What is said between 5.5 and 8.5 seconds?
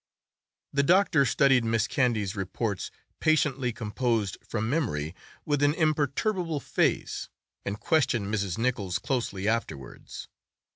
an imperturbable face, and questioned